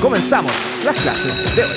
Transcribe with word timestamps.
comenzamos 0.00 0.52
las 0.84 1.00
clases 1.00 1.56
de 1.56 1.64
hoy. 1.64 1.70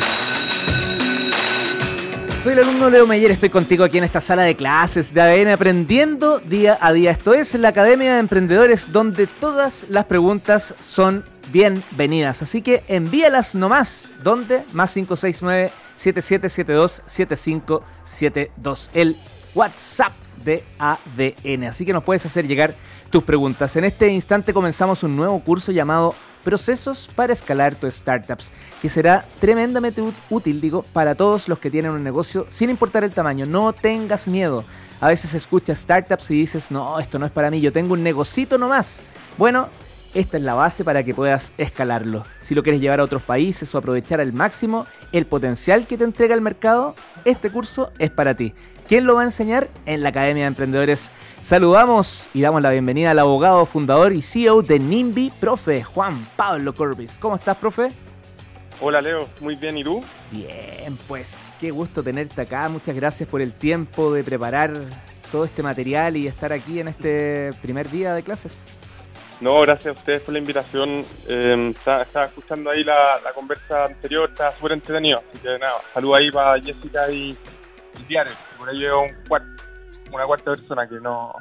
Soy 2.44 2.54
el 2.54 2.60
alumno 2.60 2.90
Leo 2.90 3.06
Meyer, 3.06 3.32
estoy 3.32 3.50
contigo 3.50 3.84
aquí 3.84 4.00
en 4.00 4.04
esta 4.04 4.20
sala 4.20 4.44
de 4.44 4.56
clases 4.56 5.14
de 5.14 5.22
ADN 5.22 5.50
Aprendiendo 5.50 6.40
día 6.40 6.78
a 6.82 6.92
día. 6.92 7.12
Esto 7.12 7.34
es 7.34 7.54
la 7.56 7.70
Academia 7.70 8.14
de 8.14 8.20
Emprendedores 8.20 8.92
donde 8.92 9.28
todas 9.28 9.86
las 9.90 10.06
preguntas 10.06 10.74
son 10.80 11.24
bienvenidas. 11.52 12.42
Así 12.42 12.62
que 12.62 12.84
envíalas 12.88 13.54
nomás. 13.54 14.10
¿Dónde? 14.24 14.66
Más 14.74 14.94
569 14.94 15.72
7772 15.98 17.04
7572. 17.06 18.90
El 18.94 19.16
WhatsApp 19.54 20.14
de 20.44 20.64
ADN. 20.80 21.66
Así 21.66 21.86
que 21.86 21.94
nos 21.94 22.04
puedes 22.04 22.26
hacer 22.26 22.48
llegar 22.48 22.76
tus 23.10 23.24
preguntas. 23.24 23.76
En 23.76 23.84
este 23.84 24.10
instante 24.10 24.54
comenzamos 24.54 25.04
un 25.04 25.16
nuevo 25.16 25.40
curso 25.40 25.72
llamado 25.72 26.16
Procesos 26.44 27.08
para 27.16 27.34
escalar 27.34 27.76
tus 27.76 27.94
startups, 27.94 28.52
que 28.82 28.90
será 28.90 29.26
tremendamente 29.40 30.02
útil, 30.32 30.60
digo, 30.60 30.84
para 30.92 31.14
todos 31.14 31.48
los 31.48 31.60
que 31.60 31.70
tienen 31.70 31.92
un 31.92 32.04
negocio, 32.04 32.48
sin 32.50 32.72
importar 32.72 33.04
el 33.04 33.12
tamaño. 33.12 33.46
No 33.46 33.74
tengas 33.74 34.28
miedo. 34.28 34.66
A 35.00 35.08
veces 35.08 35.36
escuchas 35.36 35.80
startups 35.80 36.32
y 36.32 36.36
dices, 36.36 36.72
no, 36.72 37.00
esto 37.00 37.20
no 37.20 37.28
es 37.28 37.32
para 37.32 37.52
mí, 37.52 37.62
yo 37.62 37.72
tengo 37.72 37.94
un 37.94 38.02
negocito 38.02 38.58
nomás. 38.58 39.04
Bueno, 39.38 39.70
esta 40.14 40.38
es 40.38 40.44
la 40.44 40.56
base 40.56 40.84
para 40.84 41.04
que 41.04 41.14
puedas 41.14 41.54
escalarlo. 41.58 42.26
Si 42.42 42.56
lo 42.56 42.64
quieres 42.64 42.82
llevar 42.82 43.00
a 43.00 43.04
otros 43.04 43.22
países 43.22 43.74
o 43.74 43.78
aprovechar 43.78 44.20
al 44.20 44.34
máximo 44.34 44.86
el 45.12 45.26
potencial 45.26 45.88
que 45.88 45.98
te 45.98 46.04
entrega 46.04 46.34
el 46.34 46.42
mercado, 46.42 46.96
este 47.24 47.52
curso 47.52 47.92
es 47.98 48.10
para 48.10 48.36
ti. 48.36 48.54
¿Quién 48.92 49.06
lo 49.06 49.16
va 49.16 49.22
a 49.22 49.24
enseñar? 49.24 49.70
En 49.86 50.04
la 50.04 50.10
Academia 50.10 50.44
de 50.44 50.48
Emprendedores. 50.50 51.14
Saludamos 51.40 52.28
y 52.34 52.42
damos 52.42 52.62
la 52.62 52.72
bienvenida 52.72 53.12
al 53.12 53.20
abogado, 53.20 53.66
fundador 53.66 54.12
y 54.12 54.22
CEO 54.22 54.64
de 54.64 54.80
NIMBY, 54.80 55.32
profe 55.40 55.82
Juan 55.82 56.28
Pablo 56.36 56.76
Corbis. 56.76 57.18
¿Cómo 57.18 57.36
estás, 57.36 57.56
profe? 57.56 57.94
Hola, 58.82 59.00
Leo. 59.02 59.30
Muy 59.40 59.56
bien, 59.56 59.78
¿y 59.78 59.86
tú? 59.86 60.04
Bien, 60.30 60.98
pues 61.08 61.54
qué 61.58 61.72
gusto 61.72 62.04
tenerte 62.04 62.42
acá. 62.42 62.68
Muchas 62.68 62.94
gracias 62.94 63.30
por 63.30 63.40
el 63.40 63.54
tiempo 63.54 64.14
de 64.14 64.26
preparar 64.26 64.74
todo 65.32 65.46
este 65.46 65.64
material 65.64 66.18
y 66.18 66.28
estar 66.28 66.52
aquí 66.52 66.82
en 66.82 66.90
este 66.90 67.52
primer 67.62 67.90
día 67.90 68.14
de 68.14 68.24
clases. 68.24 68.68
No, 69.40 69.62
gracias 69.62 69.96
a 69.96 70.00
ustedes 70.00 70.22
por 70.22 70.34
la 70.34 70.40
invitación. 70.40 71.06
Eh, 71.30 71.74
estaba, 71.74 72.26
escuchando 72.26 72.70
ahí 72.70 72.84
la, 72.84 73.22
conversa 73.34 73.86
anterior, 73.86 74.30
estaba 74.30 74.54
súper 74.54 74.74
entretenido. 74.74 75.24
Así 75.30 75.42
que 75.42 75.58
nada, 75.58 75.76
saludo 75.94 76.16
ahí 76.16 76.30
para 76.30 76.62
Jessica 76.62 77.10
y, 77.10 77.38
Por 78.58 78.70
ahí 78.70 78.80
veo 78.80 79.04
un 79.04 79.16
una 80.14 80.26
cuarta 80.26 80.56
persona 80.56 80.88
que 80.88 80.96
no, 80.96 81.34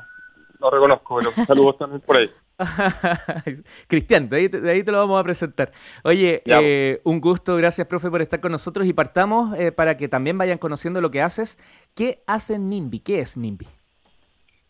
no 0.61 0.70
reconozco, 0.70 1.19
pero 1.19 1.47
saludos 1.47 1.79
también 1.79 2.01
por 2.03 2.17
ahí. 2.17 2.31
Cristian, 3.89 4.29
de 4.29 4.37
ahí, 4.71 4.83
te 4.84 4.93
lo 4.93 4.98
vamos 4.98 5.21
a 5.21 5.25
presentar. 5.25 5.73
Oye, 6.05 6.43
eh, 6.45 7.01
un 7.05 7.21
gusto, 7.21 7.56
gracias 7.56 7.87
profe 7.87 8.11
por 8.11 8.21
estar 8.21 8.41
con 8.41 8.53
nosotros 8.53 8.87
y 8.87 8.93
partamos 8.93 9.59
eh, 9.59 9.73
para 9.73 9.97
que 9.97 10.09
también 10.09 10.37
vayan 10.37 10.59
conociendo 10.59 11.01
lo 11.01 11.11
que 11.11 11.23
haces. 11.23 11.59
¿Qué 11.97 12.19
hace 12.27 12.59
NIMBY? 12.59 13.01
¿Qué 13.01 13.21
es 13.21 13.37
NIMBY? 13.37 13.67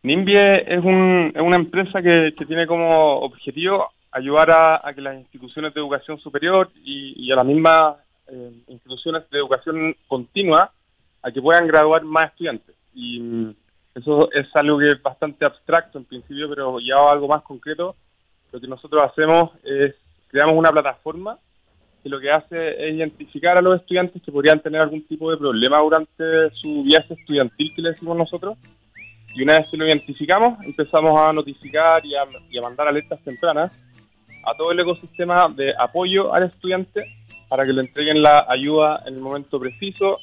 NIMBY 0.03 0.37
es, 0.37 0.85
una 0.85 1.57
empresa 1.57 2.01
que, 2.01 2.33
tiene 2.47 2.67
como 2.67 3.21
objetivo 3.21 3.89
ayudar 4.13 4.51
a, 4.51 4.95
que 4.95 5.01
las 5.01 5.19
instituciones 5.19 5.75
de 5.75 5.81
educación 5.81 6.19
superior 6.19 6.71
y, 6.85 7.31
a 7.31 7.37
las 7.37 7.45
mismas 7.45 7.97
eh, 8.29 8.53
instituciones 8.69 9.29
de 9.31 9.39
educación 9.39 9.95
continua 10.09 10.73
a 11.23 11.31
que 11.31 11.43
puedan 11.43 11.67
graduar 11.67 12.05
más 12.05 12.31
estudiantes. 12.31 12.75
Y 12.95 13.21
mm, 13.21 13.55
eso 13.95 14.31
es 14.33 14.47
algo 14.55 14.79
que 14.79 14.93
es 14.93 15.03
bastante 15.03 15.45
abstracto 15.45 15.99
en 15.99 16.05
principio, 16.05 16.49
pero 16.49 16.79
ya 16.81 16.97
algo 17.11 17.29
más 17.29 17.43
concreto. 17.43 17.97
Lo 18.53 18.61
que 18.61 18.67
nosotros 18.67 19.03
hacemos 19.03 19.51
es 19.65 19.95
creamos 20.29 20.57
una 20.57 20.71
plataforma 20.71 21.39
que 22.03 22.09
lo 22.09 22.21
que 22.21 22.31
hace 22.31 22.89
es 22.89 22.95
identificar 22.95 23.59
a 23.59 23.63
los 23.63 23.81
estudiantes 23.81 24.23
que 24.23 24.33
podrían 24.33 24.61
tener 24.61 24.81
algún 24.81 25.03
tipo 25.07 25.31
de 25.31 25.37
problema 25.37 25.81
durante 25.81 26.51
su 26.55 26.83
viaje 26.83 27.15
estudiantil 27.15 27.75
que 27.75 27.83
le 27.83 27.91
decimos 27.91 28.17
nosotros 28.17 28.57
y 29.35 29.43
una 29.43 29.59
vez 29.59 29.69
que 29.69 29.77
lo 29.77 29.87
identificamos, 29.87 30.65
empezamos 30.65 31.21
a 31.21 31.33
notificar 31.33 32.05
y 32.05 32.15
a, 32.17 32.25
mandar 32.63 32.89
alertas 32.89 33.21
tempranas 33.23 33.71
a 34.45 34.57
todo 34.57 34.73
el 34.73 34.81
ecosistema 34.81 35.49
de 35.55 35.75
apoyo 35.79 36.33
al 36.33 36.45
estudiante 36.45 37.05
para 37.49 37.65
que 37.65 37.73
le 37.73 37.83
entreguen 37.83 38.23
la 38.23 38.47
ayuda 38.49 39.03
en 39.07 39.15
el 39.15 39.21
momento 39.21 39.61
preciso, 39.61 40.19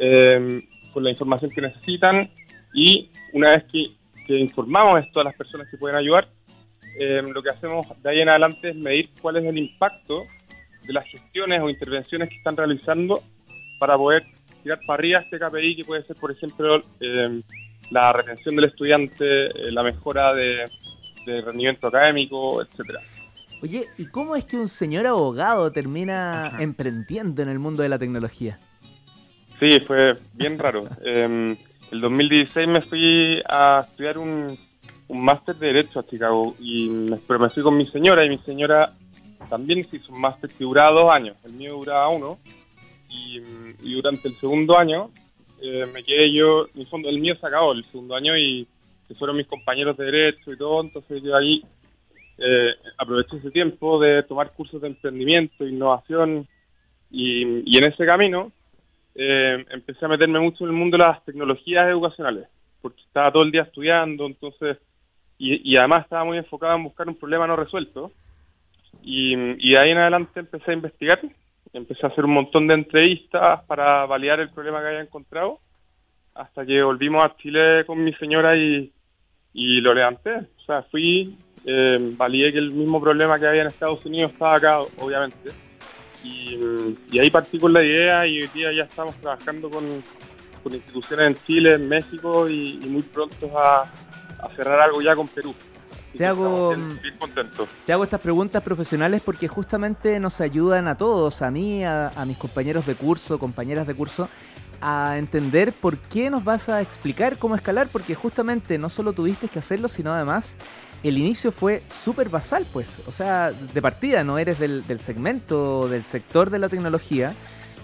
em, 0.00 0.62
con 0.92 1.04
la 1.04 1.10
información 1.10 1.50
que 1.50 1.60
necesitan 1.60 2.28
y 2.74 3.08
una 3.32 3.50
vez 3.50 3.64
que, 3.64 4.00
informamos 4.32 5.04
esto 5.04 5.18
a 5.20 5.24
las 5.24 5.34
personas 5.34 5.66
que 5.68 5.76
pueden 5.76 5.96
ayudar, 5.96 6.28
em, 7.00 7.30
lo 7.30 7.42
que 7.42 7.50
hacemos 7.50 7.84
de 8.00 8.10
ahí 8.10 8.20
en 8.20 8.28
adelante 8.28 8.70
es 8.70 8.76
medir 8.76 9.10
cuál 9.20 9.38
es 9.38 9.44
el 9.44 9.58
impacto 9.58 10.24
de 10.86 10.92
las 10.92 11.04
gestiones 11.06 11.60
o 11.60 11.68
intervenciones 11.68 12.28
que 12.28 12.36
están 12.36 12.56
realizando 12.56 13.24
para 13.80 13.96
poder 13.96 14.24
tirar 14.62 14.78
para 14.86 14.98
arriba 14.98 15.18
este 15.18 15.38
KPI 15.38 15.76
que 15.76 15.84
puede 15.84 16.04
ser, 16.04 16.14
por 16.14 16.30
ejemplo, 16.30 16.80
eh, 17.00 17.40
la 17.90 18.12
retención 18.12 18.56
del 18.56 18.66
estudiante, 18.66 19.46
eh, 19.46 19.72
la 19.72 19.82
mejora 19.82 20.32
de, 20.34 20.70
rendimiento 21.26 21.86
académico, 21.86 22.62
etcétera. 22.62 23.00
Oye, 23.62 23.86
¿y 23.98 24.06
cómo 24.06 24.34
es 24.34 24.44
que 24.44 24.56
un 24.56 24.68
señor 24.68 25.06
abogado 25.06 25.70
termina 25.70 26.56
emprendiendo 26.58 27.42
en 27.42 27.48
el 27.48 27.58
mundo 27.58 27.82
de 27.82 27.88
la 27.88 27.98
tecnología? 27.98 28.58
Sí, 29.60 29.78
fue 29.80 30.14
bien 30.32 30.58
raro. 30.58 30.88
eh, 31.04 31.56
el 31.92 32.00
2016 32.00 32.68
me 32.68 32.80
fui 32.80 33.42
a 33.46 33.84
estudiar 33.86 34.18
un, 34.18 34.58
un 35.08 35.24
máster 35.24 35.54
de 35.56 35.66
Derecho 35.66 36.00
a 36.00 36.06
Chicago, 36.06 36.56
y 36.58 36.88
me, 36.88 37.18
pero 37.18 37.38
me 37.38 37.50
fui 37.50 37.62
con 37.62 37.76
mi 37.76 37.86
señora, 37.86 38.24
y 38.24 38.30
mi 38.30 38.38
señora 38.38 38.94
también 39.48 39.82
se 39.88 39.96
hizo 39.96 40.12
un 40.12 40.20
máster 40.20 40.50
que 40.50 40.64
duraba 40.64 41.00
dos 41.00 41.12
años, 41.12 41.36
el 41.44 41.52
mío 41.52 41.76
duraba 41.76 42.08
uno, 42.08 42.38
y, 43.08 43.42
y 43.82 43.94
durante 43.94 44.28
el 44.28 44.38
segundo 44.38 44.78
año 44.78 45.10
eh, 45.60 45.84
me 45.92 46.04
quedé 46.04 46.32
yo, 46.32 46.68
mi 46.74 46.86
fondo, 46.86 47.08
el 47.08 47.18
mío 47.18 47.34
se 47.38 47.46
acabó 47.46 47.72
el 47.72 47.84
segundo 47.86 48.14
año 48.14 48.36
y 48.38 48.66
que 49.08 49.14
fueron 49.16 49.36
mis 49.36 49.48
compañeros 49.48 49.96
de 49.96 50.04
derecho 50.04 50.52
y 50.52 50.56
todo, 50.56 50.80
entonces 50.80 51.20
yo 51.22 51.36
ahí 51.36 51.64
eh, 52.38 52.70
aproveché 52.96 53.36
ese 53.36 53.50
tiempo 53.50 54.00
de 54.00 54.22
tomar 54.22 54.52
cursos 54.52 54.80
de 54.80 54.88
emprendimiento, 54.88 55.66
innovación 55.66 56.46
y, 57.10 57.68
y 57.68 57.76
en 57.76 57.84
ese 57.84 58.06
camino 58.06 58.52
eh, 59.14 59.64
empecé 59.70 60.04
a 60.04 60.08
meterme 60.08 60.40
mucho 60.40 60.64
en 60.64 60.70
el 60.70 60.76
mundo 60.76 60.96
de 60.96 61.04
las 61.04 61.24
tecnologías 61.24 61.88
educacionales, 61.88 62.46
porque 62.80 63.02
estaba 63.02 63.32
todo 63.32 63.42
el 63.42 63.52
día 63.52 63.62
estudiando, 63.62 64.26
entonces, 64.26 64.78
y, 65.38 65.72
y 65.72 65.76
además 65.76 66.04
estaba 66.04 66.24
muy 66.24 66.38
enfocado 66.38 66.76
en 66.76 66.84
buscar 66.84 67.08
un 67.08 67.16
problema 67.16 67.46
no 67.46 67.56
resuelto. 67.56 68.12
Y, 69.02 69.34
y 69.34 69.72
de 69.72 69.78
ahí 69.78 69.90
en 69.90 69.98
adelante 69.98 70.40
empecé 70.40 70.72
a 70.72 70.74
investigar 70.74 71.20
empecé 71.72 72.06
a 72.06 72.08
hacer 72.08 72.24
un 72.24 72.32
montón 72.32 72.66
de 72.66 72.74
entrevistas 72.74 73.62
para 73.66 74.06
validar 74.06 74.40
el 74.40 74.50
problema 74.50 74.80
que 74.80 74.88
había 74.88 75.00
encontrado, 75.00 75.60
hasta 76.34 76.64
que 76.64 76.82
volvimos 76.82 77.24
a 77.24 77.36
Chile 77.36 77.84
con 77.86 78.02
mi 78.02 78.12
señora 78.14 78.56
y, 78.56 78.92
y 79.52 79.80
lo 79.80 79.94
levanté. 79.94 80.34
O 80.36 80.64
sea, 80.66 80.82
fui, 80.84 81.36
eh, 81.64 81.98
validé 82.16 82.52
que 82.52 82.58
el 82.58 82.70
mismo 82.70 83.00
problema 83.00 83.38
que 83.38 83.46
había 83.46 83.62
en 83.62 83.68
Estados 83.68 84.04
Unidos 84.04 84.32
estaba 84.32 84.56
acá, 84.56 84.80
obviamente. 84.80 85.50
Y, 86.22 86.96
y 87.10 87.18
ahí 87.18 87.30
partí 87.30 87.58
con 87.58 87.72
la 87.72 87.82
idea 87.82 88.26
y 88.26 88.42
hoy 88.42 88.50
día 88.54 88.72
ya 88.72 88.82
estamos 88.84 89.14
trabajando 89.16 89.70
con, 89.70 89.84
con 90.62 90.74
instituciones 90.74 91.28
en 91.28 91.44
Chile, 91.46 91.74
en 91.74 91.88
México 91.88 92.48
y, 92.48 92.78
muy 92.88 93.02
pronto 93.02 93.58
a, 93.58 93.82
a 94.38 94.48
cerrar 94.56 94.80
algo 94.80 95.00
ya 95.00 95.16
con 95.16 95.28
Perú. 95.28 95.54
Te 96.16 96.26
hago, 96.26 96.74
te 97.86 97.92
hago 97.92 98.02
estas 98.02 98.20
preguntas 98.20 98.62
profesionales 98.62 99.22
porque 99.24 99.46
justamente 99.46 100.18
nos 100.18 100.40
ayudan 100.40 100.88
a 100.88 100.96
todos, 100.96 101.40
a 101.40 101.52
mí, 101.52 101.84
a, 101.84 102.10
mis 102.26 102.36
compañeros 102.36 102.84
de 102.84 102.96
curso, 102.96 103.38
compañeras 103.38 103.86
de 103.86 103.94
curso, 103.94 104.28
a 104.80 105.16
entender 105.18 105.72
por 105.72 105.98
qué 105.98 106.30
nos 106.30 106.44
vas 106.44 106.68
a 106.68 106.80
explicar 106.80 107.38
cómo 107.38 107.54
escalar, 107.54 107.88
porque 107.88 108.14
justamente 108.14 108.78
no 108.78 108.88
solo 108.88 109.12
tuviste 109.12 109.48
que 109.48 109.58
hacerlo, 109.58 109.88
sino 109.88 110.12
además 110.12 110.56
el 111.02 111.18
inicio 111.18 111.52
fue 111.52 111.82
súper 111.90 112.28
basal, 112.28 112.64
pues. 112.72 113.06
O 113.06 113.12
sea, 113.12 113.52
de 113.52 113.82
partida 113.82 114.24
no 114.24 114.38
eres 114.38 114.58
del, 114.58 114.86
del 114.86 115.00
segmento, 115.00 115.88
del 115.88 116.04
sector 116.04 116.50
de 116.50 116.58
la 116.58 116.68
tecnología. 116.68 117.34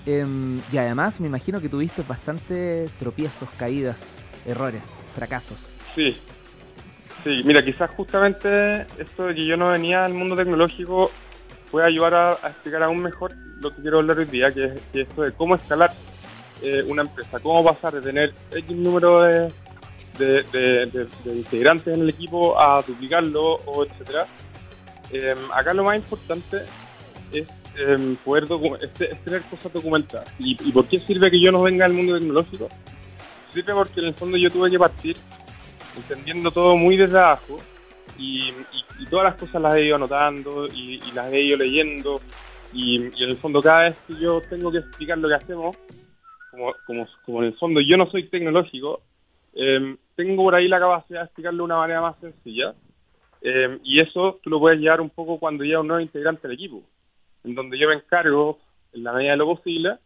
Em, 0.07 0.61
y 0.73 0.77
además 0.79 1.21
me 1.21 1.27
imagino 1.27 1.61
que 1.61 1.69
tuviste 1.69 2.03
bastante 2.03 2.89
tropiezos, 2.99 3.49
caídas, 3.59 4.23
errores, 4.47 5.05
fracasos. 5.15 5.79
Sí, 5.95 6.17
Sí, 7.27 7.41
mira, 7.45 7.65
quizás 7.65 7.91
justamente 7.91 8.83
esto 8.99 9.27
de 9.27 9.35
que 9.35 9.45
yo 9.45 9.57
no 9.57 9.67
venía 9.67 10.05
al 10.05 10.15
mundo 10.15 10.37
tecnológico 10.37 11.11
puede 11.73 11.89
ayudar 11.89 12.15
a, 12.15 12.31
explicar 12.49 12.85
aún 12.85 13.03
mejor 13.03 13.35
lo 13.61 13.75
que 13.75 13.83
quiero 13.83 13.99
hablar 13.99 14.19
hoy 14.19 14.27
día, 14.27 14.55
que 14.55 14.67
es, 14.67 14.73
esto 14.93 15.23
de 15.23 15.33
cómo 15.33 15.57
escalar 15.57 15.91
eh, 16.63 16.85
una 16.87 17.03
empresa, 17.03 17.39
cómo 17.41 17.65
pasar 17.65 17.95
de 17.95 18.01
tener 18.01 18.35
X 18.51 18.77
número 18.77 19.23
de, 19.23 19.53
de, 20.19 21.07
integrantes 21.27 21.95
en 21.95 22.01
el 22.01 22.09
equipo 22.09 22.59
a 22.61 22.83
duplicarlo, 22.83 23.57
o 23.67 23.85
etcétera. 23.85 24.27
Em, 25.11 25.39
acá 25.53 25.75
lo 25.75 25.85
más 25.85 25.97
importante 25.97 26.63
es 27.33 27.47
em, 27.77 28.17
poder 28.17 28.47
tener 29.25 29.43
cosas 29.43 29.73
documentadas. 29.73 30.29
¿Y, 30.39 30.57
¿Y 30.67 30.73
por 30.73 30.87
qué 30.87 30.99
sirve 30.99 31.31
que 31.31 31.41
yo 31.41 31.53
no 31.53 31.63
venga 31.63 31.85
al 31.85 31.93
mundo 31.93 32.19
tecnológico? 32.19 32.69
Sirve 33.53 33.75
porque 33.75 34.01
en 34.01 34.07
el 34.07 34.15
fondo 34.15 34.37
yo 34.37 34.51
tuve 34.51 34.71
que 34.71 34.79
partir 34.79 35.17
entendiendo 35.97 36.51
todo 36.51 36.77
muy 36.77 36.97
desde 36.97 37.19
abajo 37.19 37.59
y, 38.19 38.53
todas 39.11 39.25
las 39.25 39.35
cosas 39.37 39.63
las 39.63 39.75
he 39.75 39.85
ido 39.85 39.97
anotando 39.97 40.67
y, 40.67 41.01
las 41.13 41.33
he 41.33 41.41
ido 41.41 41.59
leyendo 41.59 42.21
y, 42.73 42.97
en 42.97 43.31
el 43.31 43.37
fondo 43.37 43.61
cada 43.61 43.85
vez 43.85 43.97
que 44.07 44.15
yo 44.19 44.41
tengo 44.49 44.71
que 44.71 44.79
explicar 44.79 45.19
lo 45.19 45.29
que 45.29 45.35
hacemos, 45.35 45.77
como, 46.57 46.75
como, 46.87 47.07
como 47.25 47.43
en 47.43 47.49
el 47.49 47.55
fondo 47.55 47.81
yo 47.81 47.97
no 47.97 48.11
soy 48.11 48.29
tecnológico, 48.29 49.03
em, 49.55 49.97
tengo 50.15 50.43
por 50.43 50.55
ahí 50.55 50.69
la 50.69 50.81
capacidad 50.81 51.21
de 51.21 51.25
explicarlo 51.27 51.59
de 51.59 51.65
una 51.65 51.77
manera 51.77 52.01
más 52.01 52.19
sencilla. 52.21 52.75
Em, 53.43 53.79
y 53.85 54.01
eso 54.01 54.41
tú 54.43 54.51
lo 54.51 54.59
puedes 54.59 54.81
llevar 54.81 55.01
un 55.01 55.11
poco 55.11 55.39
cuando 55.39 55.63
llega 55.63 55.81
un 55.81 55.87
nuevo 55.87 56.01
integrante 56.01 56.47
al 56.47 56.55
equipo, 56.55 56.83
en 57.45 57.55
donde 57.55 57.79
yo 57.79 57.89
me 57.89 57.95
encargo, 57.95 58.59
en 58.93 59.05
la 59.05 59.13
medida 59.13 59.33
de 59.33 59.37
lo 59.37 59.47
posible, 59.47 59.99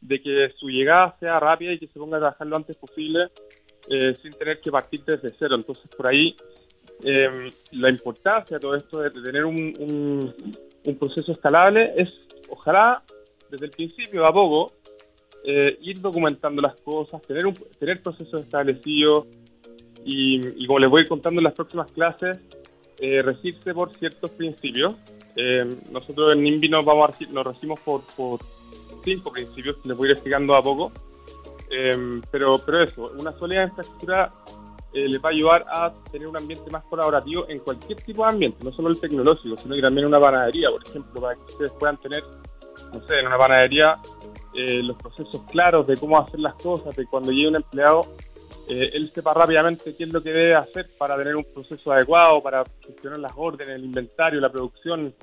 de 0.00 0.20
que 0.20 0.52
su 0.58 0.68
llegada 0.68 1.16
sea 1.18 1.40
rápida 1.40 1.72
y 1.72 1.78
que 1.78 1.86
se 1.86 1.98
ponga 1.98 2.18
a 2.18 2.20
trabajar 2.20 2.46
lo 2.46 2.56
antes 2.56 2.76
posible 2.76 3.30
eh, 3.88 4.14
sin 4.14 4.32
tener 4.32 4.60
que 4.60 4.70
partir 4.70 5.02
desde 5.04 5.30
cero. 5.38 5.54
Entonces, 5.56 5.90
por 5.96 6.08
ahí, 6.08 6.34
em, 7.04 7.50
la 7.72 7.90
importancia 7.90 8.56
de 8.56 8.60
todo 8.60 8.74
esto 8.74 9.00
de 9.00 9.10
tener 9.10 9.46
un, 9.46 10.34
un, 10.84 10.98
proceso 10.98 11.32
escalable 11.32 11.92
es, 11.96 12.20
ojalá, 12.50 13.02
desde 13.50 13.66
el 13.66 13.70
principio, 13.72 14.26
a 14.26 14.32
poco, 14.32 14.72
eh, 15.44 15.78
ir 15.82 16.00
documentando 16.00 16.62
las 16.62 16.80
cosas, 16.80 17.22
tener, 17.22 17.46
un, 17.46 17.54
tener 17.78 18.02
procesos 18.02 18.40
establecidos 18.40 19.26
y, 20.04 20.66
como 20.66 20.78
les 20.78 20.90
voy 20.90 21.06
contando 21.06 21.40
en 21.40 21.44
las 21.44 21.54
próximas 21.54 21.90
clases, 21.92 22.40
eh, 23.00 23.22
regirse 23.22 23.72
por 23.72 23.94
ciertos 23.94 24.30
principios. 24.30 24.94
Em, 25.36 25.76
nosotros 25.90 26.34
en 26.34 26.42
NIMBY 26.42 26.68
nos, 26.68 26.84
vamos 26.84 27.10
a, 27.10 27.32
nos 27.32 27.46
regimos 27.46 27.80
por, 27.80 28.02
por 28.16 28.40
cinco 29.02 29.32
principios 29.32 29.76
les 29.84 29.96
voy 29.96 30.08
a 30.08 30.10
ir 30.10 30.16
explicando 30.16 30.54
a 30.54 30.62
poco 30.62 30.92
Em, 31.76 32.22
pero, 32.30 32.54
pero 32.64 32.84
eso, 32.84 33.12
una 33.18 33.32
sólida 33.32 33.64
infraestructura 33.64 34.30
eh, 34.92 35.08
les 35.08 35.20
va 35.20 35.30
a 35.30 35.32
ayudar 35.32 35.64
a 35.68 35.90
tener 36.12 36.28
un 36.28 36.36
ambiente 36.36 36.70
más 36.70 36.84
colaborativo 36.84 37.46
en 37.48 37.58
cualquier 37.58 38.00
tipo 38.00 38.22
de 38.22 38.32
ambiente, 38.32 38.58
no 38.62 38.70
solo 38.70 38.90
el 38.90 39.00
tecnológico, 39.00 39.56
sino 39.56 39.74
que 39.74 39.82
también 39.82 40.06
una 40.06 40.20
panadería, 40.20 40.70
por 40.70 40.86
ejemplo, 40.86 41.20
para 41.20 41.34
que 41.34 41.40
ustedes 41.40 41.72
puedan 41.72 41.96
tener, 41.96 42.22
no 42.92 43.06
sé, 43.06 43.18
en 43.18 43.26
una 43.26 43.38
panadería 43.38 43.98
eh, 44.56 44.82
los 44.82 44.96
procesos 44.96 45.42
claros 45.50 45.86
de 45.86 45.96
cómo 45.96 46.18
hacer 46.18 46.40
las 46.40 46.54
cosas, 46.54 46.94
de 46.96 47.06
cuando 47.06 47.32
llegue 47.32 47.48
un 47.48 47.56
empleado, 47.56 48.06
eh, 48.68 48.90
él 48.94 49.10
sepa 49.10 49.34
rápidamente 49.34 49.94
qué 49.94 50.04
es 50.04 50.10
lo 50.10 50.22
que 50.22 50.32
debe 50.32 50.54
hacer 50.54 50.90
para 50.96 51.16
tener 51.16 51.36
un 51.36 51.44
proceso 51.44 51.92
adecuado, 51.92 52.42
para 52.42 52.64
gestionar 52.84 53.18
las 53.18 53.32
órdenes, 53.36 53.76
el 53.76 53.84
inventario, 53.84 54.40
la 54.40 54.50
producción. 54.50 55.14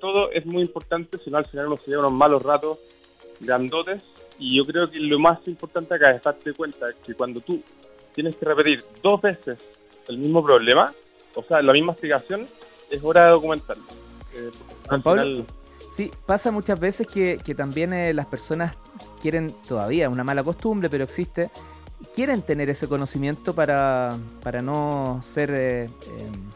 todo 0.00 0.30
es 0.30 0.46
muy 0.46 0.62
importante, 0.62 1.18
si 1.22 1.30
no 1.30 1.38
al 1.38 1.46
final 1.46 1.66
uno 1.66 1.76
se 1.76 1.90
lleva 1.90 2.06
unos 2.06 2.12
malos 2.12 2.42
ratos 2.42 2.78
grandotes 3.40 4.02
y 4.38 4.56
yo 4.56 4.64
creo 4.64 4.90
que 4.90 4.98
lo 4.98 5.18
más 5.18 5.46
importante 5.46 5.94
acá 5.94 6.10
es 6.10 6.22
darte 6.22 6.52
cuenta 6.54 6.86
que 7.04 7.14
cuando 7.14 7.40
tú 7.40 7.62
tienes 8.12 8.36
que 8.36 8.46
repetir 8.46 8.82
dos 9.02 9.20
veces 9.20 9.58
el 10.08 10.18
mismo 10.18 10.42
problema, 10.42 10.92
o 11.34 11.42
sea, 11.42 11.62
la 11.62 11.72
misma 11.72 11.92
explicación, 11.92 12.46
es 12.90 13.02
hora 13.04 13.26
de 13.26 13.30
documentarlo. 13.30 13.84
Eh, 14.34 14.50
Pablo, 15.02 15.44
sí, 15.92 16.10
pasa 16.26 16.50
muchas 16.50 16.80
veces 16.80 17.06
que, 17.06 17.38
también 17.56 17.92
eh, 17.92 18.12
las 18.12 18.26
personas 18.26 18.76
quieren 19.20 19.54
todavía, 19.68 20.08
una 20.08 20.24
mala 20.24 20.42
costumbre, 20.42 20.90
pero 20.90 21.04
existe, 21.04 21.50
quieren 22.14 22.42
tener 22.42 22.68
ese 22.70 22.88
conocimiento 22.88 23.54
para, 23.54 24.16
para 24.42 24.60
no 24.60 25.20
ser... 25.22 25.50
Eh, 25.52 25.84
em, 26.18 26.50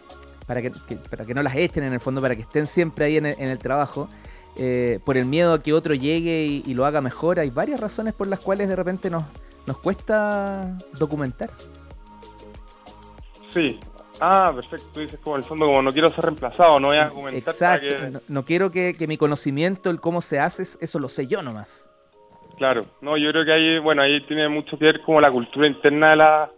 para 0.47 0.63
que, 0.63 0.71
para 1.11 1.25
que 1.25 1.35
no 1.35 1.43
las 1.43 1.57
echen 1.57 1.83
en 1.83 1.93
el 1.93 1.99
fondo, 1.99 2.21
para 2.21 2.37
que 2.37 2.43
estén 2.43 2.69
siempre 2.69 3.05
ahí 3.05 3.17
en 3.17 3.27
el 3.27 3.59
trabajo. 3.59 4.09
Eh, 4.59 5.01
por 5.05 5.19
el 5.19 5.27
miedo 5.27 5.53
a 5.53 5.63
que 5.63 5.75
otro 5.75 5.95
llegue 5.95 6.63
y, 6.65 6.75
lo 6.75 6.87
haga 6.87 7.01
mejor. 7.03 7.39
Hay 7.39 7.51
varias 7.51 7.79
razones 7.79 8.15
por 8.15 8.27
las 8.27 8.41
cuales 8.41 8.69
de 8.69 8.77
repente 8.77 9.11
nos, 9.11 9.25
nos 9.67 9.79
cuesta 9.79 10.77
documentar. 10.99 11.51
Sí. 13.53 13.79
Ah, 14.21 14.53
perfecto. 14.55 14.87
Tú 14.95 15.01
dices 15.01 15.21
como 15.21 15.37
en 15.37 15.43
el 15.43 15.49
fondo, 15.49 15.67
como 15.67 15.83
no 15.83 15.93
quiero 15.93 16.09
ser 16.11 16.25
reemplazado, 16.25 16.81
no 16.81 16.89
voy 16.89 16.97
a 16.97 17.09
documentar. 17.09 17.39
Exacto. 17.39 18.21
No, 18.29 18.45
quiero 18.45 18.71
que, 18.71 18.95
mi 19.07 19.17
conocimiento, 19.17 19.91
el 19.91 20.01
cómo 20.01 20.23
se 20.23 20.39
hace, 20.39 20.63
eso 20.63 20.99
lo 20.99 21.09
sé 21.09 21.27
yo 21.27 21.43
nomás. 21.43 21.91
Claro. 22.57 22.87
No, 23.03 23.17
yo 23.17 23.31
creo 23.31 23.45
que 23.45 23.53
ahí, 23.53 23.79
bueno, 23.79 24.03
ahí 24.03 24.21
tiene 24.23 24.49
mucho 24.49 24.79
que 24.79 24.87
ver 24.87 25.03
como 25.03 25.21
la 25.21 25.31
cultura 25.31 25.67
interna 25.67 26.11
de 26.11 26.17
la, 26.17 26.51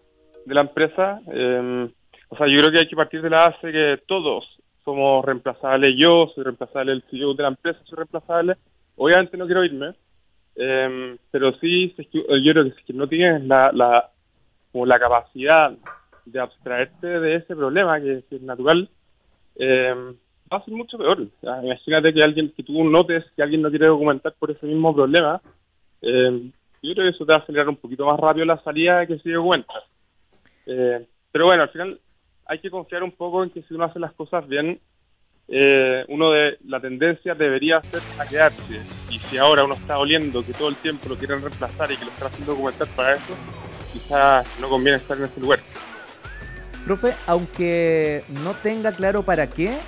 de 0.45 0.55
la 0.55 0.61
empresa. 0.61 1.21
Eh, 1.33 1.89
o 2.29 2.37
sea, 2.37 2.47
yo 2.47 2.59
creo 2.59 2.71
que 2.71 2.79
hay 2.79 2.89
que 2.89 2.97
partir 2.97 3.23
de 3.23 3.31
la 3.31 3.49
base 3.49 3.73
que 3.73 4.01
todos, 4.07 4.45
somos 4.85 5.25
reemplazables 5.25 5.95
yo, 5.97 6.31
soy 6.35 6.45
reemplazable 6.45 6.93
el 6.93 7.05
CEO 7.11 7.35
de 7.35 7.43
la 7.43 7.49
empresa, 7.49 7.81
soy 7.85 7.97
reemplazable. 7.97 8.57
Obviamente 8.97 9.37
no 9.37 9.47
quiero 9.47 9.65
irme, 9.65 9.95
em, 10.57 11.19
pero 11.31 11.53
sí, 11.59 11.95
yo 12.13 12.53
creo 12.53 12.65
que 12.65 12.75
si 12.87 12.93
no 12.93 13.09
tienes 13.09 13.43
la, 13.45 13.71
la, 13.73 14.11
como 14.73 14.87
la 14.87 14.99
capacidad 14.99 15.73
de 16.31 16.41
abstraerte 16.41 17.07
de 17.07 17.37
ese 17.37 17.55
problema 17.55 18.01
que, 18.01 18.25
es 18.31 18.43
natural, 18.43 18.89
eh, 19.57 19.95
va 20.53 20.59
a 20.59 20.65
ser 20.65 20.75
mucho 20.75 20.99
peor. 20.99 21.27
Imagínate 21.43 22.13
que 22.13 22.23
alguien 22.23 22.53
que 22.57 22.63
tú 22.63 22.85
notes 22.85 23.25
que 23.37 23.43
alguien 23.43 23.63
no 23.63 23.71
quiere 23.71 23.87
documentar 23.87 24.35
por 24.39 24.51
ese 24.51 24.67
mismo 24.67 24.95
problema, 24.95 25.41
em, 26.01 26.53
yo 26.83 26.95
creo 26.95 27.07
que 27.07 27.17
eso 27.17 27.27
te 27.27 27.33
va 27.33 27.39
a 27.39 27.43
acelerar 27.43 27.69
un 27.69 27.77
poquito 27.77 28.07
más 28.07 28.19
rápido 28.19 28.47
la 28.47 28.63
salida 28.63 29.07
que 29.07 29.19
si 29.19 29.31
documentas. 29.31 29.83
Eh, 30.67 31.07
pero 31.33 31.47
bueno, 31.47 31.65
al 31.65 31.71
final 31.71 32.01
hay 32.47 32.59
que 32.61 32.71
confiar 32.71 33.03
un 33.03 33.13
poco 33.13 33.43
en 33.43 33.51
que 33.51 33.63
si 33.63 33.75
uno 33.75 33.85
hace 33.85 33.99
las 33.99 34.13
cosas 34.13 34.47
bien, 34.47 34.81
eh, 35.49 36.05
uno 36.09 36.31
de 36.31 36.59
la 36.67 36.79
tendencia 36.79 37.35
debería 37.35 37.81
ser 37.83 38.03
a 38.19 38.25
quedarse. 38.27 38.81
Y 39.11 39.19
si 39.19 39.39
ahora 39.39 39.65
uno 39.65 39.75
está 39.75 39.99
oliendo 39.99 40.45
que 40.45 40.53
todo 40.53 40.69
el 40.69 40.77
tiempo 40.77 41.09
lo 41.09 41.17
quieren 41.17 41.41
reemplazar 41.41 41.91
y 41.91 41.97
que 41.97 42.05
lo 42.05 42.11
están 42.11 42.29
haciendo 42.29 42.53
documentar 42.53 42.89
para 42.89 43.15
eso, 43.15 43.35
quizás 43.93 44.61
no 44.61 44.69
conviene 44.69 44.99
estar 44.99 45.17
en 45.17 45.25
ese 45.25 45.41
lugar. 45.41 45.61
Profe, 46.85 47.15
aunque 47.27 48.25
no 48.43 48.55
tenga 48.55 48.93
claro 48.93 49.23
para 49.25 49.49
qué, 49.49 49.79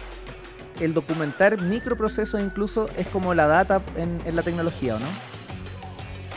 el 0.81 0.95
documentar 0.95 1.61
microprocesos 1.63 2.41
incluso 2.41 2.89
es 2.97 3.07
como 3.07 3.35
la 3.35 3.47
data 3.47 3.83
en, 3.97 4.21
en 4.25 4.37
la 4.37 4.43
tecnología, 4.43 4.97
¿o 4.97 4.99
no? 4.99 5.07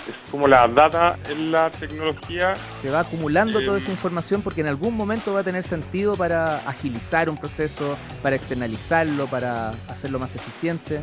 es 0.08 0.32
como 0.32 0.48
la 0.48 0.68
data 0.68 1.18
en 1.30 1.52
la 1.52 1.70
tecnología. 1.70 2.56
Se 2.82 2.90
va 2.90 3.02
acumulando 3.02 3.62
toda 3.62 3.78
esa 3.78 3.92
información 3.92 4.42
porque 4.42 4.62
en 4.62 4.68
algún 4.68 4.96
momento 4.96 5.34
va 5.34 5.42
a 5.42 5.44
tener 5.44 5.64
sentido 5.64 6.16
para 6.16 6.58
agilizar 6.68 7.30
un 7.30 7.38
proceso, 7.38 7.98
para 8.22 8.36
externalizarlo, 8.36 9.28
para 9.28 9.70
hacerlo 9.88 10.20
más 10.20 10.36
eficiente. 10.36 11.02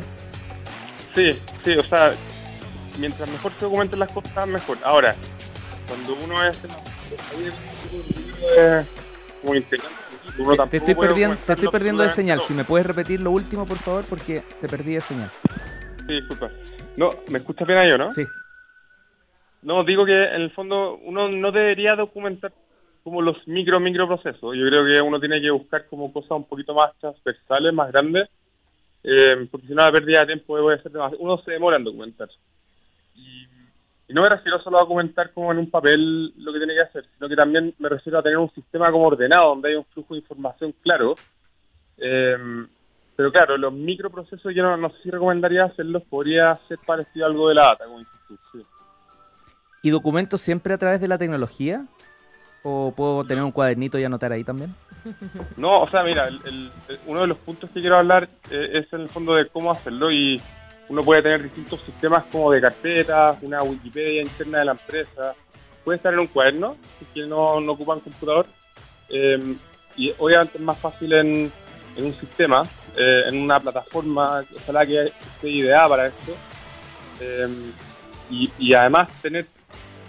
Sí, 1.15 1.39
sí, 1.63 1.71
o 1.73 1.83
sea, 1.83 2.13
mientras 2.99 3.29
mejor 3.29 3.51
se 3.57 3.65
documenten 3.65 3.99
las 3.99 4.11
cosas, 4.11 4.47
mejor. 4.47 4.77
Ahora, 4.83 5.15
cuando 5.87 6.15
uno 6.23 6.43
es 6.43 6.57
como 9.41 9.55
integrante, 9.55 10.69
te 10.69 10.77
estoy 10.77 10.95
perdiendo, 10.95 11.37
te 11.37 11.53
estoy 11.53 11.69
perdiendo 11.69 12.03
de 12.03 12.09
señal. 12.09 12.41
Si 12.41 12.53
me 12.53 12.63
puedes 12.63 12.85
repetir 12.85 13.19
lo 13.19 13.31
último, 13.31 13.65
por 13.65 13.77
favor, 13.77 14.05
porque 14.09 14.43
te 14.59 14.67
perdí 14.67 14.93
de 14.93 15.01
señal. 15.01 15.31
Sí, 16.07 16.13
disculpa. 16.13 16.51
No, 16.97 17.09
¿me 17.29 17.39
escuchas 17.39 17.67
bien 17.67 17.79
ahí 17.79 17.91
o 17.91 17.97
no? 17.97 18.11
Sí. 18.11 18.25
No, 19.63 19.83
digo 19.83 20.05
que 20.05 20.13
en 20.13 20.41
el 20.41 20.51
fondo 20.51 20.97
uno 21.03 21.29
no 21.29 21.51
debería 21.51 21.95
documentar 21.95 22.51
como 23.03 23.21
los 23.21 23.47
micro, 23.47 23.79
micro 23.79 24.07
procesos. 24.07 24.55
Yo 24.55 24.65
creo 24.67 24.85
que 24.85 25.01
uno 25.01 25.19
tiene 25.19 25.41
que 25.41 25.51
buscar 25.51 25.85
como 25.87 26.11
cosas 26.11 26.31
un 26.31 26.45
poquito 26.45 26.73
más 26.73 26.91
transversales, 26.99 27.73
más 27.73 27.91
grandes, 27.91 28.29
eh, 29.03 29.47
porque 29.49 29.67
si 29.67 29.73
no 29.73 29.83
la 29.83 29.91
pérdida 29.91 30.21
de 30.21 30.27
tiempo 30.27 30.57
puede 30.57 30.81
ser 30.81 30.91
demasiado. 30.91 31.23
Uno 31.23 31.41
se 31.43 31.51
demora 31.51 31.77
en 31.77 31.83
documentar. 31.83 32.29
Y, 33.15 33.47
no 34.13 34.23
me 34.23 34.29
refiero 34.29 34.61
solo 34.61 34.77
a 34.77 34.81
documentar 34.81 35.31
como 35.33 35.51
en 35.51 35.59
un 35.59 35.69
papel 35.69 36.33
lo 36.37 36.51
que 36.51 36.59
tiene 36.59 36.73
que 36.73 36.81
hacer, 36.81 37.05
sino 37.15 37.29
que 37.29 37.35
también 37.35 37.73
me 37.79 37.89
refiero 37.89 38.19
a 38.19 38.23
tener 38.23 38.37
un 38.37 38.51
sistema 38.51 38.91
como 38.91 39.07
ordenado, 39.07 39.49
donde 39.49 39.69
hay 39.69 39.75
un 39.75 39.85
flujo 39.85 40.13
de 40.13 40.19
información 40.19 40.73
claro. 40.81 41.15
Eh, 41.97 42.37
pero 43.15 43.31
claro, 43.31 43.57
los 43.57 43.71
microprocesos 43.73 44.53
yo 44.55 44.75
no, 44.75 44.89
sé 44.89 44.95
si 45.03 45.11
recomendaría 45.11 45.65
hacerlos, 45.65 46.01
podría 46.09 46.59
ser 46.67 46.79
parecido 46.85 47.25
a 47.25 47.29
algo 47.29 47.49
de 47.49 47.55
la 47.55 47.65
data, 47.67 47.85
como 47.85 47.99
institución. 47.99 48.63
¿Y 49.83 49.89
documento 49.89 50.37
siempre 50.37 50.73
a 50.73 50.77
través 50.77 51.01
de 51.01 51.07
la 51.07 51.17
tecnología? 51.17 51.85
¿O 52.63 52.93
puedo 52.95 53.23
tener 53.23 53.43
un 53.43 53.51
cuadernito 53.51 53.99
y 53.99 54.03
anotar 54.03 54.31
ahí 54.31 54.43
también? 54.43 54.73
No, 55.57 55.81
o 55.81 55.87
sea, 55.87 56.03
mira, 56.03 56.29
uno 57.07 57.21
de 57.21 57.27
los 57.27 57.37
puntos 57.37 57.69
que 57.71 57.81
quiero 57.81 57.97
hablar 57.97 58.29
eh, 58.51 58.69
es 58.73 58.93
en 58.93 59.01
el 59.01 59.09
fondo 59.09 59.33
de 59.35 59.47
cómo 59.47 59.71
hacerlo 59.71 60.11
y 60.11 60.41
uno 60.91 61.03
puede 61.03 61.21
tener 61.21 61.43
distintos 61.43 61.79
sistemas 61.85 62.25
como 62.29 62.51
de 62.51 62.59
carpetas, 62.59 63.37
una 63.41 63.63
Wikipedia 63.63 64.21
interna 64.21 64.59
de 64.59 64.65
la 64.65 64.71
empresa, 64.73 65.33
puede 65.85 65.95
estar 65.95 66.13
en 66.13 66.19
un 66.19 66.27
cuaderno, 66.27 66.75
si 67.13 67.21
no, 67.21 67.61
no 67.61 67.71
ocupan 67.71 68.01
computador, 68.01 68.45
em, 69.07 69.57
y 69.95 70.13
obviamente 70.17 70.57
es 70.57 70.63
más 70.63 70.77
fácil 70.77 71.13
en, 71.13 71.51
un 71.97 72.19
sistema, 72.19 72.63
eh, 72.97 73.23
en 73.27 73.41
una 73.41 73.59
plataforma, 73.59 74.43
ojalá 74.55 74.85
que 74.85 75.05
esté 75.05 75.49
ideada 75.49 75.87
para 75.87 76.07
esto, 76.07 76.35
em, 77.21 77.71
y, 78.29 78.51
y 78.59 78.73
además 78.73 79.07
tener 79.21 79.45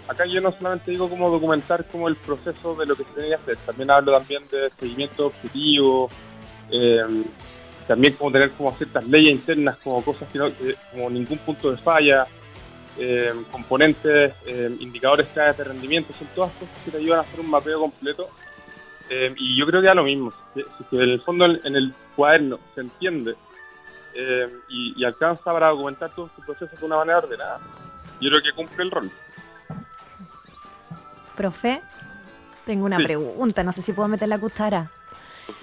acá 0.05 0.25
yo 0.25 0.41
no 0.41 0.51
solamente 0.51 0.91
digo 0.91 1.09
cómo 1.09 1.29
documentar 1.29 1.85
como 1.87 2.09
el 2.09 2.17
proceso 2.17 2.75
de 2.75 2.85
lo 2.85 2.95
que 2.95 3.05
se 3.05 3.11
tiene 3.11 3.29
que 3.29 3.35
hacer, 3.35 3.55
también 3.65 3.89
hablo 3.89 4.17
también 4.17 4.43
de 4.51 4.69
seguimiento 4.77 5.27
objetivo, 5.27 6.09
eh, 6.71 7.23
también 7.87 8.13
como 8.13 8.31
tener 8.31 8.51
como 8.51 8.71
ciertas 8.73 9.05
leyes 9.07 9.33
internas, 9.35 9.77
como 9.83 10.03
cosas 10.03 10.29
que 10.31 10.39
no, 10.39 10.49
como 10.91 11.09
ningún 11.09 11.37
punto 11.39 11.71
de 11.71 11.77
falla, 11.77 12.25
eh, 12.97 13.33
componentes, 13.51 14.33
eh, 14.45 14.75
indicadores 14.79 15.27
claves 15.33 15.57
de 15.57 15.63
rendimiento, 15.63 16.13
son 16.17 16.27
todas 16.35 16.51
cosas 16.53 16.75
que 16.85 16.91
te 16.91 16.97
ayudan 16.97 17.19
a 17.19 17.21
hacer 17.21 17.39
un 17.39 17.49
mapeo 17.49 17.79
completo. 17.79 18.29
y 19.37 19.57
yo 19.59 19.65
creo 19.65 19.81
que 19.81 19.87
da 19.87 19.93
lo 19.93 20.03
mismo, 20.03 20.31
si, 20.53 20.61
en 20.95 21.01
el 21.01 21.21
fondo 21.21 21.45
en, 21.45 21.75
el 21.75 21.93
cuaderno 22.15 22.59
se 22.73 22.81
entiende 22.81 23.35
eh, 24.15 24.47
y, 24.69 24.93
y 24.99 25.03
alcanza 25.05 25.51
para 25.51 25.69
documentar 25.69 26.09
todos 26.13 26.31
tus 26.35 26.45
procesos 26.45 26.79
de 26.79 26.85
una 26.85 26.97
manera 26.97 27.17
ordenada. 27.19 27.59
Yo 28.21 28.29
creo 28.29 28.41
que 28.41 28.51
cumple 28.53 28.83
el 28.83 28.91
rol. 28.91 29.11
Profe, 31.35 31.81
tengo 32.65 32.85
una 32.85 32.97
Sí. 32.97 33.03
pregunta, 33.03 33.63
no 33.63 33.71
sé 33.71 33.81
si 33.81 33.91
puedo 33.93 34.07
meter 34.07 34.29
la 34.29 34.37
cuchara. 34.39 34.89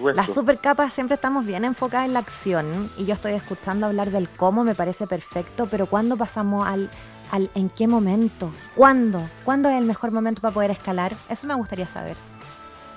Supuesto. 0.01 0.17
Las 0.17 0.33
supercapas 0.33 0.95
siempre 0.95 1.17
estamos 1.17 1.45
bien 1.45 1.63
enfocadas 1.63 2.07
en 2.07 2.15
la 2.15 2.21
acción 2.21 2.91
y 2.97 3.05
yo 3.05 3.13
estoy 3.13 3.35
escuchando 3.35 3.85
hablar 3.85 4.11
del 4.11 4.31
cómo, 4.31 4.65
me 4.65 4.75
parece 4.75 5.07
perfecto, 5.07 5.69
pero 5.71 5.85
¿cuándo 5.85 6.17
pasamos 6.17 6.67
al, 6.67 6.89
al 7.31 7.51
en 7.55 7.69
qué 7.69 7.87
momento? 7.87 8.51
¿Cuándo? 8.75 9.29
¿Cuándo 9.45 9.69
es 9.69 9.77
el 9.77 9.85
mejor 9.85 10.11
momento 10.11 10.41
para 10.41 10.55
poder 10.55 10.71
escalar? 10.71 11.13
Eso 11.29 11.47
me 11.47 11.55
gustaría 11.55 11.87
saber. 11.87 12.17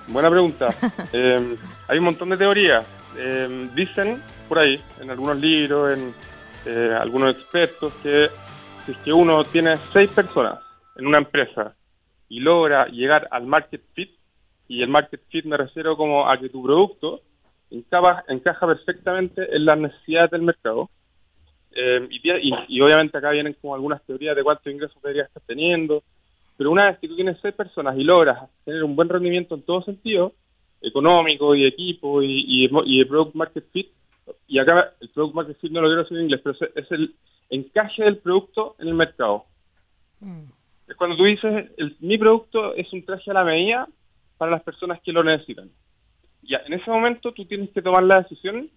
Buena 0.08 0.30
pregunta. 0.30 0.70
Eh, 1.12 1.58
hay 1.90 1.98
un 1.98 2.06
montón 2.06 2.30
de 2.30 2.38
teorías. 2.38 2.86
Eh, 3.18 3.70
dicen 3.76 4.22
por 4.48 4.60
ahí, 4.60 4.82
en 5.02 5.10
algunos 5.10 5.38
libros, 5.38 5.92
en 5.92 6.14
eh, 6.66 6.98
algunos 6.98 7.36
expertos, 7.36 7.92
que 8.02 8.30
si 8.86 8.94
es 8.94 8.98
que 9.00 9.12
uno 9.12 9.44
tiene 9.44 9.76
seis 9.92 10.10
personas 10.10 10.60
en 10.96 11.06
una 11.06 11.18
empresa 11.18 11.76
y 12.30 12.40
logra 12.40 12.88
llegar 12.88 13.28
al 13.30 13.46
market 13.46 13.82
fit, 13.94 14.10
y 14.74 14.82
el 14.82 14.90
market 14.90 15.22
fit 15.30 15.46
me 15.46 15.58
refiero 15.58 15.96
como 15.96 16.30
a 16.30 16.38
que 16.40 16.50
tu 16.50 16.64
producto 16.64 17.22
encaja, 17.70 18.24
encaja 18.28 18.66
perfectamente 18.68 19.56
en 19.56 19.66
las 19.66 19.78
necesidades 19.78 20.32
del 20.32 20.42
mercado. 20.44 20.90
Eh, 21.76 22.08
y, 22.10 22.20
tie- 22.22 22.40
y- 22.42 22.78
y 22.78 22.82
obviamente 22.82 23.18
acá 23.18 23.32
vienen 23.32 23.56
como 23.60 23.74
algunas 23.76 24.04
teorías 24.06 24.36
de 24.36 24.44
cuántos 24.44 24.72
ingresos 24.72 25.02
deberías 25.02 25.28
estar 25.28 25.42
teniendo, 25.46 26.04
pero 26.58 26.70
una 26.72 26.86
vez 26.86 27.00
que 27.00 27.08
tú 27.08 27.16
tienes 27.16 27.38
seis 27.42 27.54
personas 27.56 27.98
y 27.98 28.04
logras 28.04 28.48
tener 28.64 28.84
un 28.84 28.96
buen 28.96 29.10
rendimiento 29.10 29.56
en 29.56 29.64
todo 29.64 29.82
sentido, 29.84 30.34
económico 30.82 31.56
y 31.56 31.66
equipo 31.66 32.22
y, 32.22 32.44
y, 32.48 32.70
y 32.86 33.00
el 33.02 33.08
product 33.08 33.36
market 33.36 33.66
fit, 33.72 33.90
y 34.48 34.60
acá 34.60 34.94
el 35.02 35.10
product 35.10 35.36
market 35.36 35.58
fit 35.60 35.72
no 35.72 35.82
lo 35.82 35.88
quiero 35.88 36.04
decir 36.04 36.18
en 36.18 36.24
inglés, 36.26 36.42
pero 36.44 36.56
es- 36.60 36.76
es 36.76 36.92
el 36.92 37.16
encaje 37.50 38.04
del 38.04 38.18
producto 38.18 38.76
en 38.80 38.88
el 38.90 38.94
mercado. 38.94 39.46
Es 40.88 40.96
cuando 40.96 41.16
tú 41.18 41.24
dices, 41.24 41.72
el- 41.78 41.96
mi 42.02 42.18
producto 42.18 42.76
es 42.76 42.92
un 42.94 43.04
traje 43.04 43.32
a 43.32 43.36
la 43.36 43.44
medida 43.44 43.88
para 44.38 44.52
las 44.52 44.64
personas 44.64 45.00
que 45.04 45.12
lo 45.12 45.24
necesitan. 45.24 45.70
Ya, 46.42 46.58
en 46.66 46.74
ese 46.74 46.90
momento 46.90 47.32
tú 47.32 47.46
tienes 47.46 47.70
que 47.72 47.82
tomar 47.82 48.04
la 48.04 48.22
decisión 48.22 48.70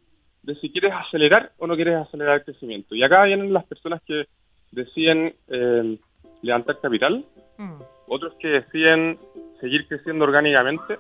de 0.43 0.55
si 0.57 0.71
quieres 0.71 0.93
acelerar 0.95 1.53
o 1.59 1.67
no 1.67 1.75
quieres 1.75 1.97
acelerar 1.97 2.37
el 2.37 2.45
crecimiento. 2.45 2.95
Y 2.95 3.03
acá 3.03 3.25
vienen 3.25 3.53
las 3.53 3.65
personas 3.65 4.01
que 4.07 4.27
deciden 4.71 5.35
eh, 5.49 5.99
levantar 6.43 6.81
capital, 6.81 7.25
otros 8.07 8.35
que 8.39 8.49
deciden 8.49 9.19
seguir 9.61 9.89
creciendo 9.89 10.25
orgánicamente. 10.25 10.99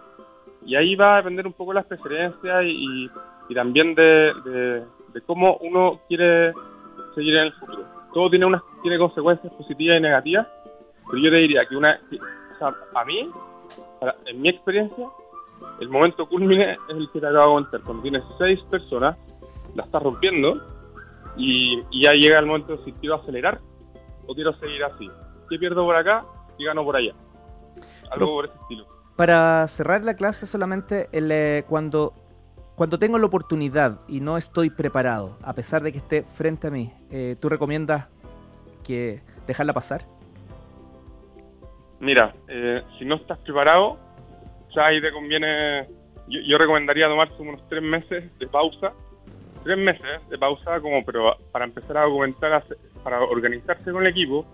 Y 0.64 0.74
ahí 0.74 0.96
va 0.96 1.14
a 1.14 1.16
depender 1.18 1.46
un 1.46 1.52
poco 1.52 1.72
las 1.72 1.86
preferencias 1.86 2.64
y, 2.64 3.04
y- 3.04 3.10
y 3.48 3.54
también 3.54 3.94
de, 3.94 4.32
de- 4.44 4.82
de 5.12 5.20
cómo 5.24 5.56
uno 5.58 6.00
quiere 6.08 6.52
seguir 7.14 7.36
en 7.36 7.44
el 7.44 7.52
futuro. 7.52 7.84
Todo 8.12 8.28
tiene 8.30 8.46
unas 8.46 8.62
tiene 8.82 8.98
consecuencias 8.98 9.52
positivas 9.52 9.98
y 9.98 10.02
negativas, 10.02 10.48
pero 11.08 11.22
yo 11.22 11.30
te 11.30 11.36
diría 11.36 11.64
que 11.66 11.76
una, 11.76 12.00
que- 12.10 12.16
o 12.18 12.58
sea, 12.58 12.74
a 12.94 13.04
mí, 13.04 13.28
para- 14.00 14.16
en 14.26 14.40
mi 14.40 14.48
experiencia, 14.48 15.06
el 15.80 15.88
momento 15.88 16.28
culmine 16.28 16.72
es 16.72 16.78
el 16.96 17.10
que 17.12 17.20
te 17.20 17.26
acabo 17.26 17.56
de 17.58 17.62
contar. 17.64 17.80
Cuando 17.82 18.02
tienes 18.02 18.22
seis 18.38 18.60
personas, 18.70 19.16
la 19.74 19.82
estás 19.84 20.02
rompiendo 20.02 20.54
y, 21.36 21.82
y 21.90 22.04
ya 22.04 22.12
llega 22.12 22.38
el 22.38 22.46
momento 22.46 22.72
de 22.72 22.78
decir 22.78 22.94
quiero 23.00 23.16
acelerar 23.16 23.60
o 24.26 24.34
quiero 24.34 24.52
seguir 24.58 24.82
así. 24.84 25.08
¿Qué 25.48 25.58
pierdo 25.58 25.84
por 25.84 25.96
acá 25.96 26.24
y 26.58 26.64
gano 26.64 26.84
por 26.84 26.96
allá? 26.96 27.12
Algo 28.10 28.14
Prof- 28.26 28.30
por 28.32 28.44
ese 28.46 28.54
estilo. 28.62 28.86
Para 29.16 29.66
cerrar 29.68 30.04
la 30.04 30.14
clase 30.14 30.44
solamente 30.46 31.08
el, 31.12 31.30
eh, 31.32 31.64
cuando, 31.68 32.12
cuando 32.74 32.98
tengo 32.98 33.18
la 33.18 33.26
oportunidad 33.26 34.00
y 34.08 34.20
no 34.20 34.36
estoy 34.36 34.68
preparado, 34.70 35.38
a 35.42 35.54
pesar 35.54 35.82
de 35.82 35.92
que 35.92 35.98
esté 35.98 36.22
frente 36.22 36.66
a 36.66 36.70
mí, 36.70 36.92
eh, 37.10 37.36
¿tú 37.40 37.48
recomiendas 37.48 38.08
que 38.84 39.22
dejarla 39.46 39.72
pasar? 39.72 40.06
Mira, 42.00 42.34
eh, 42.48 42.82
si 42.98 43.04
no 43.04 43.16
estás 43.16 43.38
preparado, 43.38 43.98
ya 44.74 44.86
ahí 44.86 45.00
te 45.00 45.12
conviene. 45.12 45.86
Yo, 46.28 46.40
yo 46.40 46.58
recomendaría 46.58 47.08
tomarse 47.08 47.40
unos 47.40 47.66
tres 47.68 47.82
meses 47.82 48.38
de 48.38 48.46
pausa. 48.46 48.92
Tres 49.64 49.78
meses 49.78 50.28
de 50.28 50.38
pausa, 50.38 50.80
como 50.80 51.04
pero 51.04 51.36
para 51.50 51.64
empezar 51.64 51.96
a 51.98 52.02
documentar, 52.02 52.62
para 53.02 53.20
organizarse 53.22 53.90
con 53.90 54.02
el 54.02 54.08
equipo, 54.08 54.44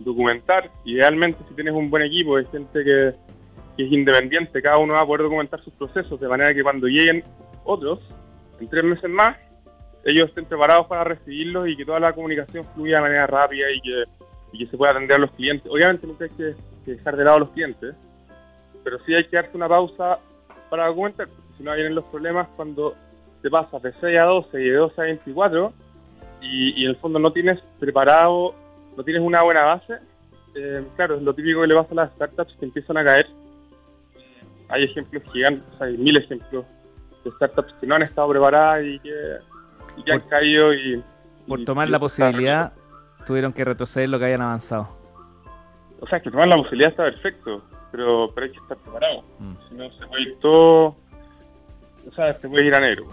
documentar. 0.00 0.70
Idealmente, 0.84 1.38
si 1.48 1.54
tienes 1.54 1.74
un 1.74 1.90
buen 1.90 2.02
equipo, 2.02 2.36
hay 2.36 2.46
gente 2.46 2.84
que, 2.84 3.08
es 3.78 3.90
independiente, 3.90 4.60
cada 4.60 4.78
uno 4.78 4.94
va 4.94 5.00
a 5.00 5.06
poder 5.06 5.22
documentar 5.22 5.60
sus 5.62 5.72
procesos, 5.74 6.20
de 6.20 6.28
manera 6.28 6.54
que 6.54 6.62
cuando 6.62 6.86
lleguen 6.86 7.24
otros, 7.64 8.00
en 8.60 8.68
tres 8.68 8.84
meses 8.84 9.10
más, 9.10 9.36
ellos 10.04 10.28
estén 10.28 10.44
preparados 10.44 10.86
para 10.86 11.04
recibirlos 11.04 11.68
y 11.68 11.76
que 11.76 11.84
toda 11.84 11.98
la 11.98 12.12
comunicación 12.12 12.66
fluya 12.74 12.96
de 12.96 13.02
manera 13.02 13.26
rápida 13.26 13.70
y 13.70 13.80
que, 13.80 14.04
y 14.52 14.58
que 14.58 14.66
se 14.70 14.76
pueda 14.76 14.92
atender 14.92 15.16
a 15.16 15.20
los 15.20 15.30
clientes. 15.32 15.70
Obviamente 15.70 16.06
nunca 16.06 16.24
hay 16.24 16.30
que, 16.30 16.54
que 16.84 16.92
dejar 16.92 17.16
de 17.16 17.24
lado 17.24 17.38
los 17.40 17.50
clientes, 17.50 17.94
pero 18.84 18.98
sí 19.00 19.14
hay 19.14 19.24
que 19.26 19.36
darte 19.36 19.56
una 19.56 19.68
pausa 19.68 20.18
para 20.70 20.86
documentar, 20.86 21.26
porque 21.26 21.42
si 21.56 21.62
no 21.62 21.74
vienen 21.74 21.94
los 21.94 22.04
problemas 22.06 22.48
cuando 22.56 22.94
te 23.42 23.50
pasas 23.50 23.82
de 23.82 23.92
6 24.00 24.18
a 24.18 24.22
12 24.24 24.60
y 24.60 24.68
de 24.70 24.76
12 24.76 25.00
a 25.00 25.04
24 25.04 25.72
y, 26.40 26.80
y 26.80 26.84
en 26.84 26.90
el 26.90 26.96
fondo 26.96 27.18
no 27.18 27.32
tienes 27.32 27.60
preparado, 27.78 28.54
no 28.96 29.04
tienes 29.04 29.22
una 29.22 29.42
buena 29.42 29.62
base. 29.64 29.94
Eh, 30.54 30.84
claro, 30.96 31.16
es 31.16 31.22
lo 31.22 31.34
típico 31.34 31.60
que 31.62 31.66
le 31.68 31.74
pasa 31.74 31.88
a 31.92 31.94
las 31.94 32.12
startups 32.12 32.54
que 32.58 32.64
empiezan 32.66 32.96
a 32.98 33.04
caer. 33.04 33.26
Hay 34.68 34.84
ejemplos 34.84 35.22
gigantes, 35.32 35.64
hay 35.80 35.96
mil 35.96 36.16
ejemplos 36.16 36.64
de 37.24 37.30
startups 37.32 37.72
que 37.80 37.86
no 37.86 37.94
han 37.94 38.02
estado 38.02 38.28
preparadas 38.30 38.84
y 38.84 38.98
que, 39.00 39.36
y 39.98 40.02
que 40.02 40.12
han 40.12 40.20
caído 40.20 40.72
y... 40.74 41.02
Por 41.46 41.60
y- 41.60 41.64
tomar 41.64 41.88
y 41.88 41.90
la 41.90 41.98
posibilidad, 41.98 42.72
tuvieron 43.26 43.52
que 43.52 43.64
retroceder 43.64 44.08
lo 44.08 44.18
que 44.18 44.26
habían 44.26 44.42
avanzado. 44.42 44.88
O 46.02 46.06
sea, 46.08 46.18
que 46.20 46.32
tomar 46.32 46.48
la 46.48 46.56
posibilidad 46.56 46.90
está 46.90 47.04
perfecto, 47.04 47.62
pero, 47.92 48.28
pero 48.34 48.46
hay 48.46 48.52
que 48.52 48.58
estar 48.58 48.76
preparado. 48.76 49.22
Mm. 49.38 49.54
Si 49.68 49.74
no, 49.76 49.90
se 49.92 50.06
puede 50.06 50.22
ir 50.22 50.38
todo. 50.40 50.96
O 52.08 52.12
sea, 52.16 52.36
se 52.40 52.48
puede 52.48 52.66
ir 52.66 52.74
a 52.74 52.80
negro. 52.80 53.06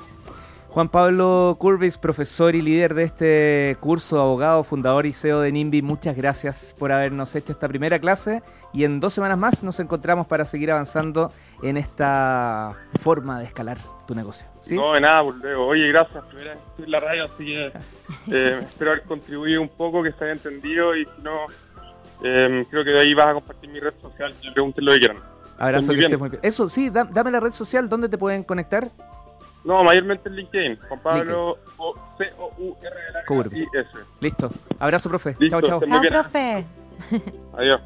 Juan 0.69 0.89
Pablo 0.89 1.55
Curvis, 1.59 1.97
profesor 1.97 2.55
y 2.55 2.61
líder 2.61 2.93
de 2.93 3.03
este 3.03 3.77
curso, 3.79 4.21
abogado, 4.21 4.63
fundador 4.63 5.07
y 5.07 5.13
CEO 5.13 5.41
de 5.41 5.51
NIMBY, 5.51 5.81
muchas 5.81 6.15
gracias 6.15 6.75
por 6.77 6.91
habernos 6.91 7.35
hecho 7.35 7.51
esta 7.51 7.67
primera 7.67 7.97
clase 7.97 8.43
y 8.71 8.83
en 8.83 8.99
dos 8.99 9.15
semanas 9.15 9.39
más 9.39 9.63
nos 9.63 9.79
encontramos 9.79 10.27
para 10.27 10.45
seguir 10.45 10.71
avanzando 10.71 11.31
en 11.63 11.75
esta 11.77 12.75
forma 12.99 13.39
de 13.39 13.45
escalar 13.45 13.79
tu 14.07 14.13
negocio. 14.13 14.47
¿sí? 14.59 14.75
No, 14.75 14.93
de 14.93 15.01
nada, 15.01 15.23
Leo. 15.41 15.65
Oye, 15.65 15.87
gracias. 15.87 16.23
Primera 16.25 16.51
vez 16.51 16.59
estoy 16.59 16.85
en 16.85 16.91
la 16.91 16.99
radio, 16.99 17.25
así 17.25 17.45
que 17.45 17.71
eh, 18.31 18.59
espero 18.67 18.91
haber 18.91 19.03
contribuido 19.05 19.61
un 19.63 19.69
poco, 19.69 20.03
que 20.03 20.11
se 20.11 20.23
haya 20.23 20.33
entendido 20.33 20.95
y 20.95 21.05
si 21.05 21.21
no, 21.23 21.47
eh, 22.23 22.65
creo 22.69 22.83
que 22.83 22.91
de 22.91 22.99
ahí 22.99 23.13
vas 23.13 23.27
a 23.27 23.33
compartir 23.33 23.69
mi 23.69 23.79
red 23.79 23.93
social 24.01 24.33
y 24.41 24.51
pregunten 24.51 24.85
lo 24.85 24.91
que 24.93 24.99
quieran. 24.99 25.17
Abrazo, 25.57 25.87
muy 25.87 25.95
que 25.97 26.03
estés 26.05 26.19
muy 26.19 26.29
bien. 26.29 26.39
Eso, 26.43 26.69
sí, 26.69 26.89
da- 26.89 27.03
dame 27.03 27.31
la 27.31 27.39
red 27.39 27.51
social, 27.51 27.89
¿dónde 27.89 28.07
te 28.09 28.17
pueden 28.17 28.43
conectar? 28.43 28.87
No, 29.65 29.83
mayormente 29.83 30.29
en 30.29 30.35
LinkedIn. 30.35 30.79
Juan 30.87 30.99
Pablo 31.01 31.57
O- 31.77 31.93
C-O-U-R-R-I-S. 32.17 33.89
Listo. 34.21 34.49
Abrazo, 34.79 35.09
profe. 35.09 35.35
Listo, 35.39 35.59
chao, 35.61 35.79
chao. 35.79 35.89
Chao, 35.89 35.99
bien. 36.01 36.13
profe. 36.13 36.65
Adiós. 37.57 37.81